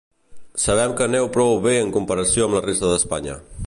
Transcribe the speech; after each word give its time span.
Sabem 0.63 0.95
que 0.95 1.05
aneu 1.09 1.29
prou 1.35 1.61
bé 1.69 1.77
en 1.85 1.95
comparació 1.99 2.49
amb 2.49 2.61
la 2.61 2.67
resta 2.69 2.95
d’Espanya. 2.95 3.43